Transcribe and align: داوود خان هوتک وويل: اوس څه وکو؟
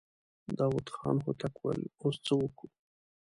داوود 0.57 0.87
خان 0.95 1.17
هوتک 1.25 1.53
وويل: 1.57 1.83
اوس 2.01 2.15
څه 2.25 2.33
وکو؟ 2.37 2.65